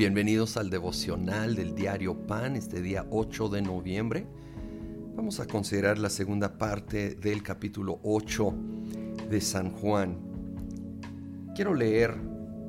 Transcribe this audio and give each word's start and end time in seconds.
Bienvenidos 0.00 0.56
al 0.56 0.70
devocional 0.70 1.54
del 1.54 1.74
diario 1.74 2.26
Pan, 2.26 2.56
este 2.56 2.80
día 2.80 3.04
8 3.10 3.50
de 3.50 3.60
noviembre. 3.60 4.26
Vamos 5.14 5.40
a 5.40 5.46
considerar 5.46 5.98
la 5.98 6.08
segunda 6.08 6.56
parte 6.56 7.16
del 7.16 7.42
capítulo 7.42 8.00
8 8.02 8.54
de 9.28 9.40
San 9.42 9.72
Juan. 9.72 10.16
Quiero 11.54 11.74
leer 11.74 12.14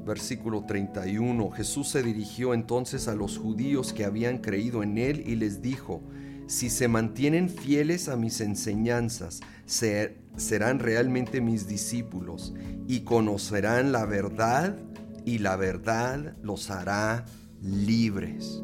versículo 0.06 0.66
31. 0.66 1.52
Jesús 1.52 1.88
se 1.88 2.04
dirigió 2.04 2.54
entonces 2.54 3.08
a 3.08 3.16
los 3.16 3.38
judíos 3.38 3.94
que 3.94 4.04
habían 4.04 4.40
creído 4.40 4.84
en 4.84 4.98
él 4.98 5.24
y 5.26 5.38
les 5.38 5.62
dijo, 5.62 6.04
si 6.48 6.70
se 6.70 6.90
mantienen 6.90 7.48
fieles 7.48 8.10
a 8.10 8.18
mis 8.18 8.42
enseñanzas, 8.42 9.40
serán 9.66 10.80
realmente 10.80 11.40
mis 11.40 11.66
discípulos 11.66 12.54
y 12.90 13.06
conocerán 13.06 13.94
la 13.94 14.04
verdad 14.04 14.76
y 15.26 15.40
la 15.40 15.56
verdad 15.56 16.36
los 16.42 16.70
hará 16.70 17.26
libres. 17.62 18.62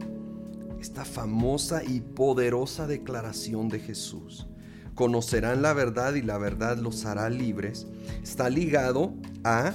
Esta 0.80 1.06
famosa 1.06 1.84
y 1.84 2.02
poderosa 2.02 2.88
declaración 2.88 3.70
de 3.70 3.80
Jesús, 3.80 4.48
conocerán 4.96 5.62
la 5.62 5.74
verdad 5.74 6.16
y 6.16 6.22
la 6.22 6.38
verdad 6.38 6.78
los 6.78 7.06
hará 7.06 7.30
libres, 7.30 7.88
está 8.24 8.50
ligado 8.50 9.14
a 9.44 9.74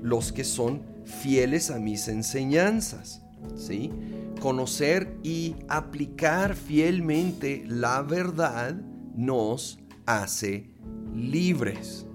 los 0.00 0.32
que 0.32 0.44
son 0.44 0.82
fieles 1.04 1.70
a 1.70 1.78
mis 1.78 2.08
enseñanzas. 2.08 3.22
¿sí? 3.56 3.92
Conocer 4.40 5.16
y 5.22 5.56
aplicar 5.68 6.54
fielmente 6.54 7.64
la 7.66 8.02
verdad 8.02 8.74
nos 9.14 9.78
hace 10.06 10.70
libres. 11.14 12.06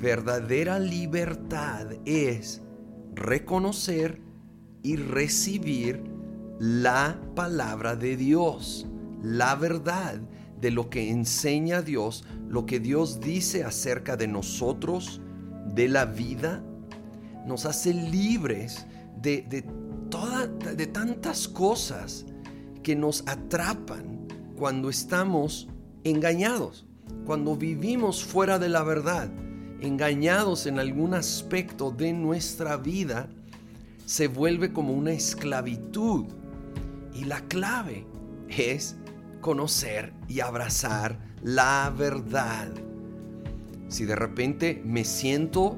Verdadera 0.00 0.78
libertad 0.78 1.86
es 2.04 2.60
reconocer 3.16 4.20
y 4.82 4.96
recibir 4.96 6.04
la 6.60 7.18
palabra 7.34 7.96
de 7.96 8.16
Dios, 8.16 8.86
la 9.22 9.56
verdad 9.56 10.20
de 10.60 10.70
lo 10.70 10.88
que 10.88 11.10
enseña 11.10 11.82
Dios, 11.82 12.24
lo 12.48 12.66
que 12.66 12.78
Dios 12.78 13.20
dice 13.20 13.64
acerca 13.64 14.16
de 14.16 14.28
nosotros, 14.28 15.20
de 15.74 15.88
la 15.88 16.04
vida, 16.04 16.62
nos 17.46 17.66
hace 17.66 17.92
libres 17.92 18.86
de, 19.20 19.42
de, 19.42 19.64
de 20.76 20.86
tantas 20.86 21.48
cosas 21.48 22.26
que 22.82 22.94
nos 22.94 23.26
atrapan 23.26 24.28
cuando 24.56 24.88
estamos 24.88 25.68
engañados, 26.04 26.86
cuando 27.24 27.56
vivimos 27.56 28.24
fuera 28.24 28.58
de 28.58 28.68
la 28.68 28.82
verdad 28.82 29.30
engañados 29.80 30.66
en 30.66 30.78
algún 30.78 31.14
aspecto 31.14 31.90
de 31.90 32.12
nuestra 32.12 32.76
vida, 32.76 33.28
se 34.04 34.28
vuelve 34.28 34.72
como 34.72 34.92
una 34.92 35.12
esclavitud. 35.12 36.26
Y 37.14 37.24
la 37.24 37.40
clave 37.42 38.06
es 38.48 38.96
conocer 39.40 40.12
y 40.28 40.40
abrazar 40.40 41.18
la 41.42 41.92
verdad. 41.96 42.68
Si 43.88 44.04
de 44.04 44.16
repente 44.16 44.82
me 44.84 45.04
siento 45.04 45.76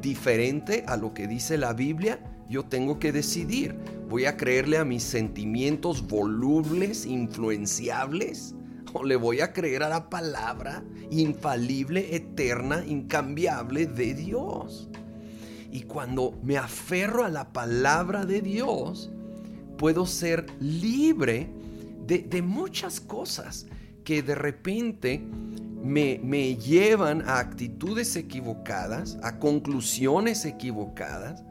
diferente 0.00 0.84
a 0.86 0.96
lo 0.96 1.12
que 1.12 1.26
dice 1.26 1.58
la 1.58 1.72
Biblia, 1.72 2.20
yo 2.48 2.64
tengo 2.64 2.98
que 2.98 3.12
decidir. 3.12 3.76
¿Voy 4.08 4.24
a 4.24 4.36
creerle 4.36 4.78
a 4.78 4.84
mis 4.84 5.02
sentimientos 5.02 6.06
volubles, 6.06 7.04
influenciables? 7.04 8.54
le 9.04 9.16
voy 9.16 9.40
a 9.40 9.52
creer 9.52 9.82
a 9.82 9.88
la 9.88 10.08
palabra 10.10 10.84
infalible, 11.10 12.14
eterna, 12.14 12.84
incambiable 12.86 13.86
de 13.86 14.14
Dios. 14.14 14.88
Y 15.70 15.82
cuando 15.82 16.38
me 16.42 16.56
aferro 16.56 17.24
a 17.24 17.28
la 17.28 17.52
palabra 17.52 18.24
de 18.24 18.40
Dios, 18.40 19.10
puedo 19.76 20.06
ser 20.06 20.46
libre 20.60 21.50
de, 22.06 22.42
muchas 22.42 23.00
cosas 23.00 23.66
que 24.02 24.22
de 24.22 24.34
repente 24.34 25.22
me, 25.82 26.18
me, 26.24 26.56
llevan 26.56 27.20
a 27.28 27.38
actitudes 27.38 28.16
equivocadas, 28.16 29.18
a 29.22 29.38
conclusiones 29.38 30.46
equivocadas, 30.46 31.44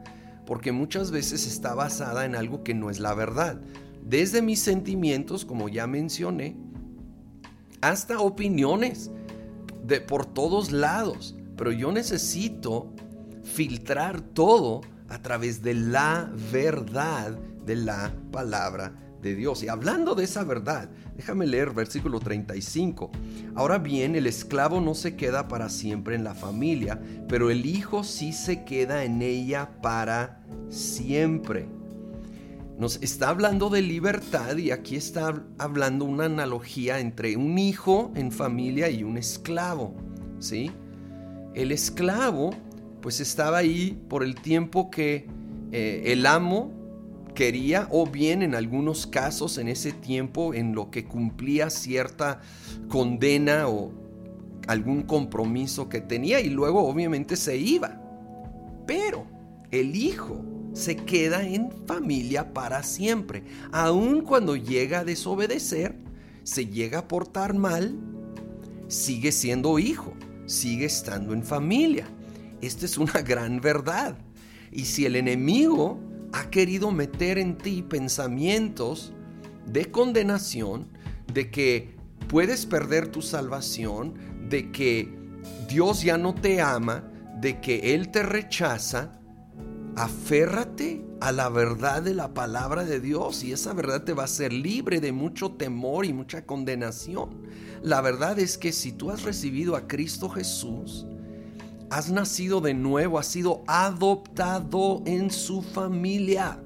porque 0.46 0.72
muchas 0.72 1.12
veces 1.12 1.46
está 1.46 1.74
basada 1.74 2.24
en 2.24 2.34
algo 2.34 2.64
que 2.64 2.74
no 2.74 2.90
es 2.90 2.98
la 2.98 3.14
verdad. 3.14 3.60
Desde 4.02 4.42
mis 4.42 4.60
sentimientos, 4.60 5.44
como 5.44 5.68
ya 5.68 5.86
mencioné, 5.86 6.56
hasta 7.80 8.20
opiniones 8.20 9.10
de 9.84 10.00
por 10.00 10.26
todos 10.26 10.70
lados, 10.70 11.36
pero 11.56 11.72
yo 11.72 11.92
necesito 11.92 12.92
filtrar 13.42 14.20
todo 14.20 14.82
a 15.08 15.22
través 15.22 15.62
de 15.62 15.74
la 15.74 16.30
verdad 16.52 17.38
de 17.64 17.76
la 17.76 18.12
palabra 18.30 18.92
de 19.22 19.34
Dios. 19.34 19.62
Y 19.62 19.68
hablando 19.68 20.14
de 20.14 20.24
esa 20.24 20.44
verdad, 20.44 20.90
déjame 21.16 21.46
leer 21.46 21.70
versículo 21.70 22.20
35. 22.20 23.10
Ahora 23.54 23.78
bien, 23.78 24.14
el 24.14 24.26
esclavo 24.26 24.80
no 24.80 24.94
se 24.94 25.16
queda 25.16 25.48
para 25.48 25.68
siempre 25.68 26.14
en 26.14 26.24
la 26.24 26.34
familia, 26.34 27.00
pero 27.28 27.50
el 27.50 27.66
hijo 27.66 28.04
sí 28.04 28.32
se 28.32 28.64
queda 28.64 29.04
en 29.04 29.22
ella 29.22 29.80
para 29.82 30.40
siempre 30.68 31.77
nos 32.78 33.02
está 33.02 33.30
hablando 33.30 33.70
de 33.70 33.82
libertad 33.82 34.56
y 34.56 34.70
aquí 34.70 34.94
está 34.94 35.42
hablando 35.58 36.04
una 36.04 36.26
analogía 36.26 37.00
entre 37.00 37.36
un 37.36 37.58
hijo 37.58 38.12
en 38.14 38.30
familia 38.30 38.88
y 38.88 39.02
un 39.02 39.18
esclavo, 39.18 39.96
¿sí? 40.38 40.70
El 41.54 41.72
esclavo 41.72 42.50
pues 43.02 43.18
estaba 43.18 43.58
ahí 43.58 44.00
por 44.08 44.22
el 44.22 44.36
tiempo 44.36 44.90
que 44.90 45.26
eh, 45.72 46.04
el 46.06 46.24
amo 46.24 46.72
quería 47.34 47.88
o 47.90 48.06
bien 48.06 48.42
en 48.42 48.54
algunos 48.54 49.08
casos 49.08 49.58
en 49.58 49.68
ese 49.68 49.90
tiempo 49.90 50.54
en 50.54 50.74
lo 50.74 50.90
que 50.90 51.04
cumplía 51.04 51.70
cierta 51.70 52.40
condena 52.88 53.68
o 53.68 53.92
algún 54.68 55.02
compromiso 55.02 55.88
que 55.88 56.00
tenía 56.00 56.40
y 56.40 56.50
luego 56.50 56.86
obviamente 56.86 57.34
se 57.34 57.56
iba. 57.56 58.00
Pero 58.86 59.26
el 59.72 59.96
hijo 59.96 60.44
se 60.78 60.94
queda 60.94 61.42
en 61.42 61.72
familia 61.86 62.54
para 62.54 62.84
siempre. 62.84 63.42
Aun 63.72 64.20
cuando 64.20 64.54
llega 64.54 65.00
a 65.00 65.04
desobedecer, 65.04 65.96
se 66.44 66.66
llega 66.66 67.00
a 67.00 67.08
portar 67.08 67.52
mal, 67.52 67.98
sigue 68.86 69.32
siendo 69.32 69.80
hijo, 69.80 70.14
sigue 70.46 70.86
estando 70.86 71.34
en 71.34 71.42
familia. 71.42 72.06
Esta 72.60 72.86
es 72.86 72.96
una 72.96 73.22
gran 73.22 73.60
verdad. 73.60 74.18
Y 74.70 74.84
si 74.84 75.04
el 75.04 75.16
enemigo 75.16 75.98
ha 76.32 76.48
querido 76.48 76.92
meter 76.92 77.38
en 77.38 77.58
ti 77.58 77.82
pensamientos 77.82 79.12
de 79.66 79.90
condenación, 79.90 80.86
de 81.32 81.50
que 81.50 81.96
puedes 82.28 82.66
perder 82.66 83.08
tu 83.08 83.20
salvación, 83.20 84.14
de 84.48 84.70
que 84.70 85.12
Dios 85.68 86.02
ya 86.02 86.18
no 86.18 86.36
te 86.36 86.60
ama, 86.60 87.10
de 87.40 87.60
que 87.60 87.94
Él 87.94 88.10
te 88.10 88.22
rechaza, 88.22 89.17
aférrate 89.98 91.04
a 91.20 91.32
la 91.32 91.48
verdad 91.48 92.02
de 92.02 92.14
la 92.14 92.32
palabra 92.32 92.84
de 92.84 93.00
Dios 93.00 93.42
y 93.42 93.52
esa 93.52 93.72
verdad 93.72 94.04
te 94.04 94.12
va 94.12 94.22
a 94.22 94.26
hacer 94.26 94.52
libre 94.52 95.00
de 95.00 95.10
mucho 95.10 95.50
temor 95.50 96.06
y 96.06 96.12
mucha 96.12 96.46
condenación. 96.46 97.30
La 97.82 98.00
verdad 98.00 98.38
es 98.38 98.58
que 98.58 98.72
si 98.72 98.92
tú 98.92 99.10
has 99.10 99.24
recibido 99.24 99.74
a 99.74 99.88
Cristo 99.88 100.28
Jesús, 100.28 101.06
has 101.90 102.10
nacido 102.10 102.60
de 102.60 102.74
nuevo, 102.74 103.18
has 103.18 103.26
sido 103.26 103.64
adoptado 103.66 105.02
en 105.04 105.30
su 105.30 105.62
familia. 105.62 106.60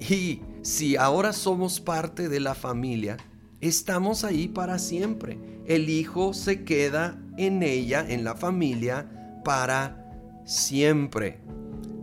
Y 0.00 0.40
si 0.62 0.96
ahora 0.96 1.32
somos 1.32 1.80
parte 1.80 2.28
de 2.28 2.40
la 2.40 2.56
familia, 2.56 3.16
estamos 3.60 4.24
ahí 4.24 4.48
para 4.48 4.80
siempre. 4.80 5.38
El 5.66 5.88
Hijo 5.88 6.34
se 6.34 6.64
queda 6.64 7.16
en 7.38 7.62
ella, 7.62 8.04
en 8.08 8.24
la 8.24 8.34
familia, 8.34 9.40
para 9.44 10.42
siempre. 10.44 11.40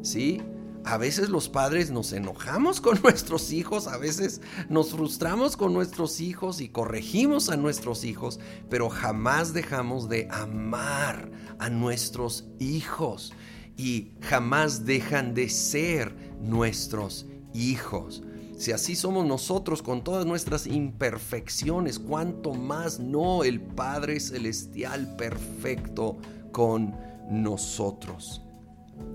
¿Sí? 0.01 0.41
A 0.83 0.97
veces 0.97 1.29
los 1.29 1.47
padres 1.47 1.91
nos 1.91 2.11
enojamos 2.11 2.81
con 2.81 2.99
nuestros 3.03 3.51
hijos, 3.51 3.87
a 3.87 3.97
veces 3.97 4.41
nos 4.69 4.91
frustramos 4.91 5.55
con 5.55 5.73
nuestros 5.73 6.21
hijos 6.21 6.59
y 6.59 6.69
corregimos 6.69 7.49
a 7.49 7.57
nuestros 7.57 8.03
hijos, 8.03 8.39
pero 8.69 8.89
jamás 8.89 9.53
dejamos 9.53 10.09
de 10.09 10.27
amar 10.31 11.31
a 11.59 11.69
nuestros 11.69 12.45
hijos 12.59 13.33
y 13.77 14.11
jamás 14.21 14.85
dejan 14.85 15.33
de 15.33 15.49
ser 15.49 16.15
nuestros 16.41 17.27
hijos. 17.53 18.23
Si 18.57 18.71
así 18.71 18.95
somos 18.95 19.25
nosotros 19.25 19.81
con 19.81 20.03
todas 20.03 20.25
nuestras 20.25 20.67
imperfecciones, 20.67 21.97
cuánto 21.97 22.53
más 22.53 22.99
no 22.99 23.43
el 23.43 23.59
Padre 23.59 24.19
Celestial 24.19 25.15
perfecto 25.15 26.17
con 26.51 26.95
nosotros. 27.29 28.41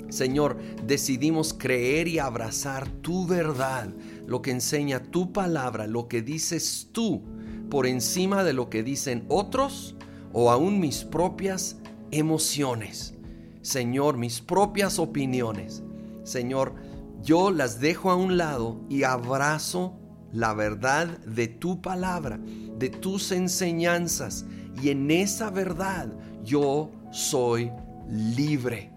Señor, 0.09 0.59
decidimos 0.87 1.53
creer 1.53 2.09
y 2.09 2.19
abrazar 2.19 2.89
tu 2.89 3.27
verdad, 3.27 3.89
lo 4.27 4.41
que 4.41 4.53
enseña 4.53 5.03
tu 5.03 5.33
palabra, 5.33 5.87
lo 5.87 6.09
que 6.09 6.23
dices 6.23 6.89
tú, 6.93 7.23
por 7.71 7.87
encima 7.87 8.45
de 8.45 8.53
lo 8.53 8.71
que 8.71 8.83
dicen 8.83 9.25
otros 9.29 9.97
o 10.33 10.51
aún 10.51 10.79
mis 10.79 11.05
propias 11.05 11.77
emociones. 12.11 13.15
Señor, 13.63 14.17
mis 14.17 14.41
propias 14.41 14.99
opiniones. 14.99 15.83
Señor, 16.23 16.75
yo 17.23 17.51
las 17.51 17.81
dejo 17.81 18.11
a 18.11 18.17
un 18.17 18.37
lado 18.37 18.81
y 18.89 19.03
abrazo 19.03 19.99
la 20.33 20.55
verdad 20.55 21.19
de 21.25 21.49
tu 21.49 21.81
palabra, 21.81 22.39
de 22.79 22.91
tus 22.91 23.33
enseñanzas. 23.33 24.45
Y 24.81 24.91
en 24.91 25.11
esa 25.11 25.51
verdad 25.51 26.13
yo 26.45 26.93
soy 27.11 27.73
libre. 28.09 28.96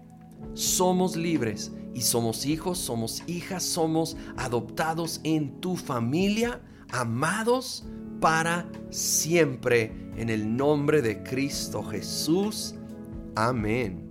Somos 0.54 1.16
libres 1.16 1.72
y 1.94 2.02
somos 2.02 2.46
hijos, 2.46 2.78
somos 2.78 3.22
hijas, 3.26 3.62
somos 3.62 4.16
adoptados 4.36 5.20
en 5.24 5.60
tu 5.60 5.76
familia, 5.76 6.60
amados 6.90 7.84
para 8.20 8.70
siempre. 8.90 9.92
En 10.16 10.28
el 10.28 10.56
nombre 10.56 11.02
de 11.02 11.22
Cristo 11.22 11.82
Jesús. 11.82 12.74
Amén. 13.34 14.09